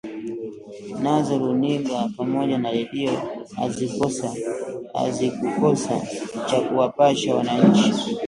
[1.03, 3.11] Nazo runiga pamoja na redio
[4.93, 6.01] hazikukosa
[6.45, 7.93] cha kuwapasha wananchi